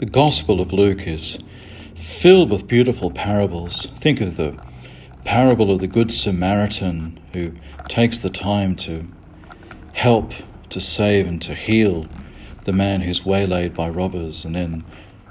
[0.00, 1.38] The Gospel of Luke is
[1.94, 3.84] filled with beautiful parables.
[3.96, 4.58] Think of the
[5.24, 7.52] parable of the Good Samaritan who
[7.86, 9.06] takes the time to
[9.92, 10.32] help,
[10.70, 12.06] to save, and to heal
[12.64, 14.86] the man who's waylaid by robbers, and then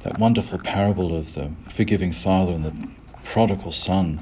[0.00, 2.88] that wonderful parable of the forgiving father and the
[3.22, 4.18] prodigal son.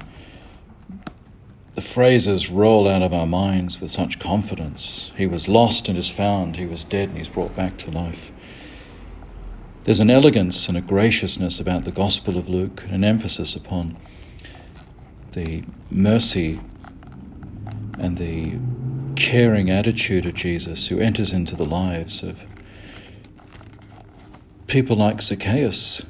[1.75, 5.09] The phrases roll out of our minds with such confidence.
[5.15, 8.33] He was lost and is found, he was dead and he's brought back to life.
[9.83, 13.97] There's an elegance and a graciousness about the Gospel of Luke, an emphasis upon
[15.33, 16.61] the mercy
[17.99, 18.59] and the
[19.17, 22.45] caring attitude of Jesus who enters into the lives of
[24.67, 26.05] people like Zacchaeus.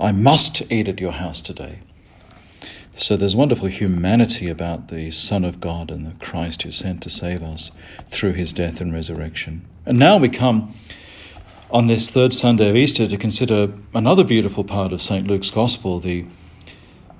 [0.00, 1.78] I must eat at your house today.
[2.96, 7.10] So there's wonderful humanity about the Son of God and the Christ who sent to
[7.10, 7.70] save us
[8.08, 9.64] through his death and resurrection.
[9.86, 10.74] And now we come
[11.74, 15.26] on this third Sunday of Easter to consider another beautiful part of St.
[15.26, 16.24] Luke's Gospel, the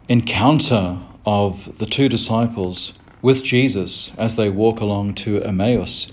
[0.09, 6.13] encounter of the two disciples with Jesus as they walk along to Emmaus,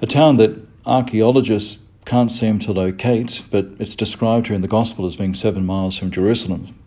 [0.00, 5.04] a town that archaeologists can't seem to locate, but it's described here in the Gospel
[5.04, 6.78] as being seven miles from Jerusalem.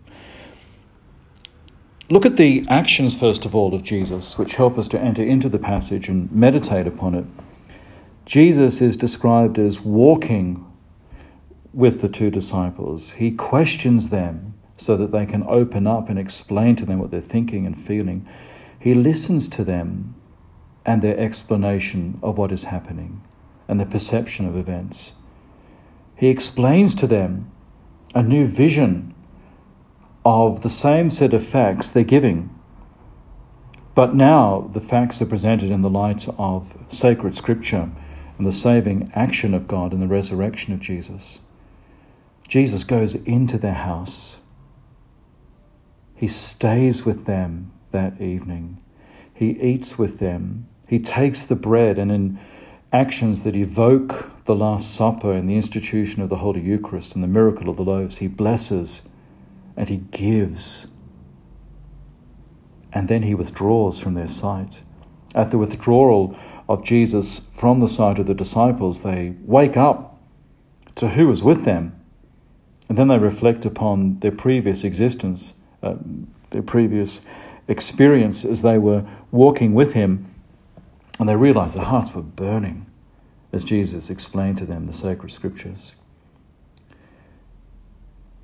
[2.08, 5.50] Look at the actions, first of all, of Jesus, which help us to enter into
[5.50, 7.26] the passage and meditate upon it.
[8.24, 10.64] Jesus is described as walking
[11.74, 13.12] with the two disciples.
[13.12, 17.20] He questions them so that they can open up and explain to them what they're
[17.20, 18.26] thinking and feeling.
[18.78, 20.14] He listens to them
[20.86, 23.22] and their explanation of what is happening
[23.66, 25.14] and the perception of events.
[26.16, 27.50] He explains to them
[28.14, 29.14] a new vision
[30.24, 32.50] of the same set of facts they're giving.
[33.94, 37.90] But now the facts are presented in the light of sacred scripture
[38.38, 41.40] and the saving action of God and the resurrection of Jesus.
[42.54, 44.40] Jesus goes into their house.
[46.14, 48.80] He stays with them that evening.
[49.34, 50.68] He eats with them.
[50.88, 52.38] He takes the bread and in
[52.92, 57.28] actions that evoke the Last Supper and the institution of the Holy Eucharist and the
[57.28, 59.08] miracle of the loaves, he blesses
[59.76, 60.86] and he gives.
[62.92, 64.84] And then he withdraws from their sight.
[65.34, 66.38] At the withdrawal
[66.68, 70.20] of Jesus from the sight of the disciples, they wake up
[70.94, 72.00] to who was with them.
[72.88, 75.96] And then they reflect upon their previous existence, uh,
[76.50, 77.22] their previous
[77.66, 80.26] experience as they were walking with him
[81.18, 82.86] and they realize their hearts were burning
[83.52, 85.94] as Jesus explained to them the sacred scriptures.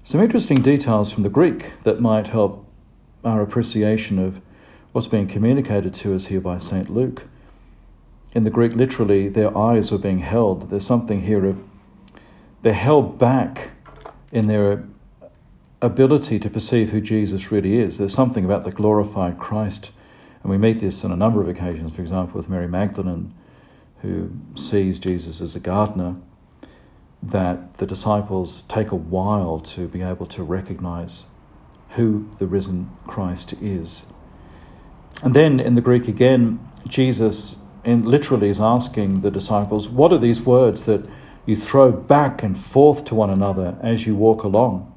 [0.02, 2.66] Some interesting details from the Greek that might help
[3.24, 4.40] our appreciation of
[4.92, 6.88] what's being communicated to us here by St.
[6.88, 7.24] Luke.
[8.32, 10.70] In the Greek, literally, their eyes were being held.
[10.70, 11.62] There's something here of
[12.62, 13.72] they're held back
[14.32, 14.84] in their
[15.82, 17.98] ability to perceive who Jesus really is.
[17.98, 19.92] There's something about the glorified Christ
[20.42, 23.34] and we meet this on a number of occasions, for example, with Mary Magdalene,
[24.02, 26.16] who sees Jesus as a gardener,
[27.22, 31.26] that the disciples take a while to be able to recognize
[31.90, 34.06] who the risen Christ is.
[35.22, 40.18] And then in the Greek again, Jesus in, literally is asking the disciples, What are
[40.18, 41.06] these words that
[41.46, 44.92] you throw back and forth to one another as you walk along?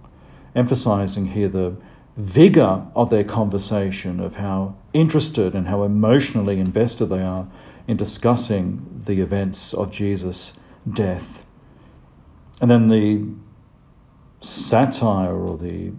[0.55, 1.75] Emphasizing here the
[2.15, 7.47] vigor of their conversation, of how interested and how emotionally invested they are
[7.87, 10.53] in discussing the events of Jesus'
[10.91, 11.45] death.
[12.61, 13.27] And then the
[14.41, 15.91] satire or the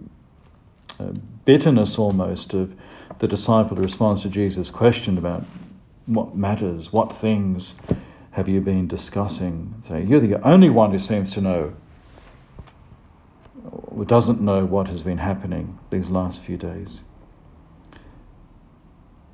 [0.99, 1.11] uh,
[1.43, 2.75] bitterness almost of
[3.19, 5.43] the disciple who responds to Jesus' question about
[6.05, 7.75] what matters, what things
[8.35, 9.75] have you been discussing?
[9.79, 11.73] Say, you're the only one who seems to know
[13.63, 17.03] or doesn't know what has been happening these last few days.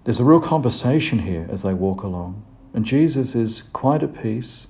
[0.03, 2.45] There's a real conversation here as they walk along,
[2.75, 4.67] and Jesus is quite at peace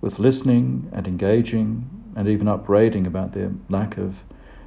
[0.00, 4.22] with listening and engaging and even upbraiding about their lack of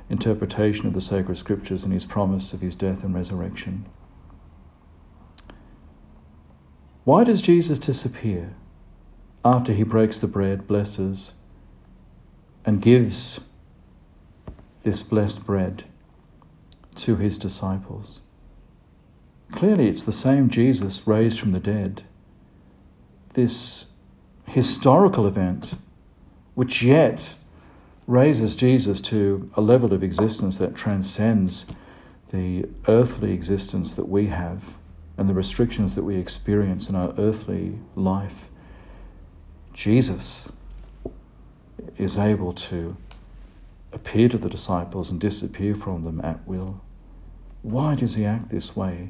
[0.10, 3.86] interpretation of the sacred scriptures and his promise of his death and resurrection.
[7.06, 8.56] Why does Jesus disappear
[9.46, 11.34] after he breaks the bread, blesses,
[12.66, 13.42] and gives
[14.84, 15.84] this blessed bread
[16.96, 18.22] to his disciples.
[19.52, 22.04] Clearly, it's the same Jesus raised from the dead.
[23.34, 23.86] This
[24.46, 25.76] historical event,
[26.54, 27.36] which yet
[28.08, 31.66] raises Jesus to a level of existence that transcends
[32.30, 34.78] the earthly existence that we have
[35.18, 38.50] and the restrictions that we experience in our earthly life.
[39.74, 40.52] Jesus
[41.98, 42.96] is able to
[43.92, 46.82] appear to the disciples and disappear from them at will.
[47.64, 49.10] Why does he act this way?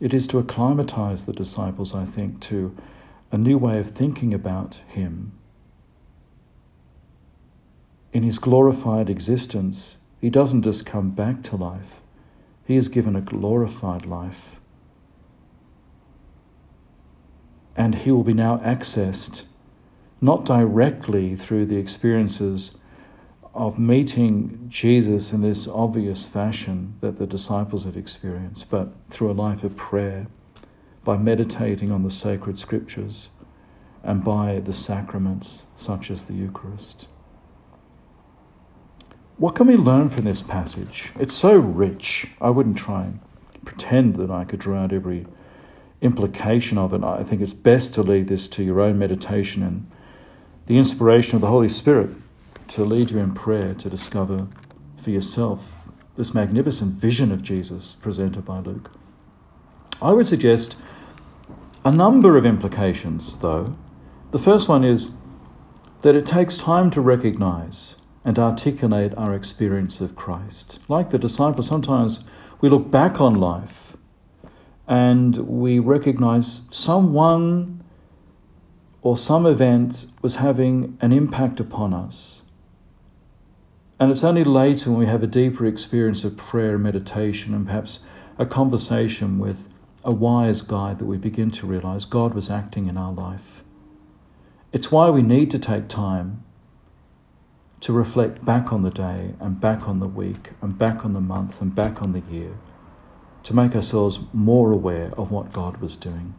[0.00, 2.76] It is to acclimatize the disciples, I think, to
[3.30, 5.32] a new way of thinking about him.
[8.12, 12.00] In his glorified existence, he doesn't just come back to life,
[12.64, 14.58] he is given a glorified life.
[17.76, 19.46] And he will be now accessed
[20.20, 22.76] not directly through the experiences
[23.54, 29.32] of meeting Jesus in this obvious fashion that the disciples have experienced, but through a
[29.32, 30.26] life of prayer,
[31.04, 33.30] by meditating on the sacred scriptures,
[34.02, 37.08] and by the sacraments such as the Eucharist.
[39.36, 41.12] What can we learn from this passage?
[41.18, 42.26] It's so rich.
[42.40, 43.20] I wouldn't try and
[43.64, 45.26] pretend that I could draw out every
[46.02, 47.02] implication of it.
[47.02, 49.90] I think it's best to leave this to your own meditation and
[50.70, 52.10] the inspiration of the Holy Spirit
[52.68, 54.46] to lead you in prayer to discover
[54.96, 58.92] for yourself this magnificent vision of Jesus presented by Luke.
[60.00, 60.76] I would suggest
[61.84, 63.76] a number of implications, though.
[64.30, 65.14] The first one is
[66.02, 70.78] that it takes time to recognize and articulate our experience of Christ.
[70.86, 72.20] Like the disciples, sometimes
[72.60, 73.96] we look back on life
[74.86, 77.79] and we recognize someone
[79.02, 82.44] or some event was having an impact upon us.
[83.98, 87.66] And it's only later when we have a deeper experience of prayer and meditation and
[87.66, 88.00] perhaps
[88.38, 89.68] a conversation with
[90.04, 93.62] a wise guide that we begin to realize God was acting in our life.
[94.72, 96.42] It's why we need to take time
[97.80, 101.20] to reflect back on the day and back on the week and back on the
[101.20, 102.52] month and back on the year
[103.42, 106.34] to make ourselves more aware of what God was doing.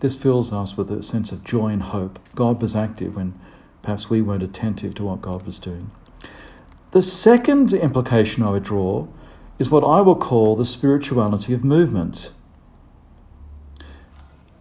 [0.00, 2.18] This fills us with a sense of joy and hope.
[2.34, 3.38] God was active when
[3.82, 5.90] perhaps we weren't attentive to what God was doing.
[6.92, 9.08] The second implication I would draw
[9.58, 12.32] is what I will call the spirituality of movement.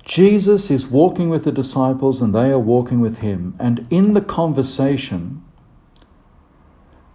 [0.03, 4.21] Jesus is walking with the disciples and they are walking with him, and in the
[4.21, 5.43] conversation,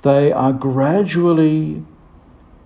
[0.02, 1.84] they are gradually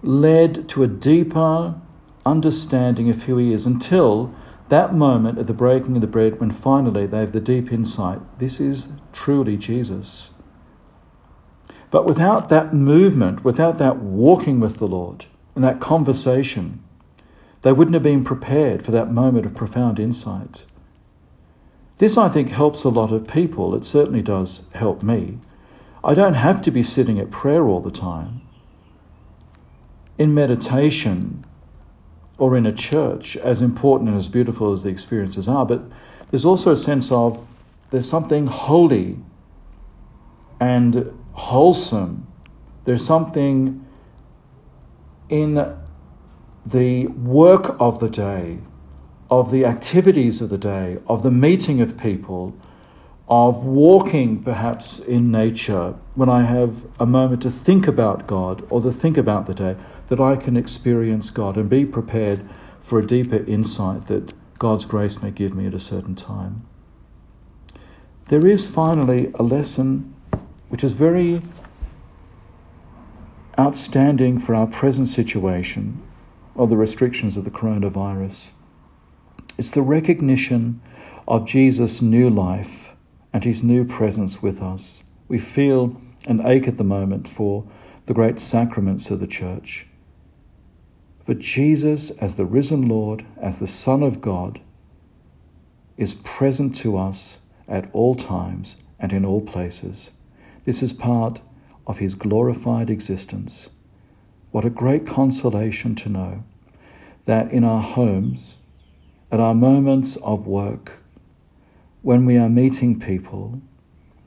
[0.02, 1.80] led to a deeper
[2.24, 4.34] understanding of who he is until
[4.68, 8.20] that moment of the breaking of the bread when finally they have the deep insight
[8.38, 10.34] this is truly Jesus.
[11.90, 16.82] But without that movement, without that walking with the Lord and that conversation,
[17.62, 20.66] they wouldn't have been prepared for that moment of profound insight.
[21.98, 23.74] This, I think, helps a lot of people.
[23.74, 25.38] It certainly does help me.
[26.04, 28.42] I don't have to be sitting at prayer all the time.
[30.18, 31.44] In meditation,
[32.38, 35.82] or in a church, as important and as beautiful as the experiences are, but
[36.30, 37.46] there's also a sense of
[37.90, 39.18] there's something holy
[40.60, 42.26] and wholesome.
[42.84, 43.86] There's something
[45.28, 45.76] in
[46.64, 48.58] the work of the day,
[49.30, 52.54] of the activities of the day, of the meeting of people,
[53.28, 58.80] of walking perhaps in nature, when I have a moment to think about God or
[58.80, 59.76] to think about the day,
[60.08, 65.20] that I can experience God and be prepared for a deeper insight that God's grace
[65.22, 66.64] may give me at a certain time.
[68.28, 70.14] There is finally a lesson
[70.68, 71.42] which is very
[73.58, 76.00] outstanding for our present situation
[76.54, 78.52] of the restrictions of the coronavirus.
[79.58, 80.80] It's the recognition
[81.26, 82.85] of Jesus' new life
[83.36, 85.04] and his new presence with us.
[85.28, 87.68] We feel and ache at the moment for
[88.06, 89.86] the great sacraments of the church.
[91.26, 94.62] But Jesus, as the risen Lord, as the Son of God,
[95.98, 100.12] is present to us at all times and in all places.
[100.64, 101.42] This is part
[101.86, 103.68] of his glorified existence.
[104.50, 106.44] What a great consolation to know
[107.26, 108.56] that in our homes,
[109.30, 111.02] at our moments of work,
[112.06, 113.60] when we are meeting people,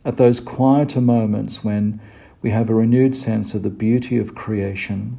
[0.04, 1.98] at those quieter moments when
[2.42, 5.18] we have a renewed sense of the beauty of creation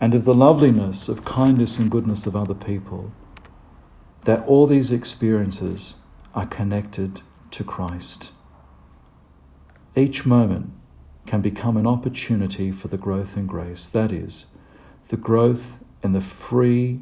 [0.00, 3.10] and of the loveliness of kindness and goodness of other people,
[4.22, 5.96] that all these experiences
[6.32, 8.32] are connected to Christ.
[9.96, 10.70] Each moment
[11.26, 14.46] can become an opportunity for the growth in grace, that is,
[15.08, 17.00] the growth in the free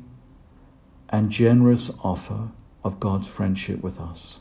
[1.10, 4.40] and generous offer of God's friendship with us.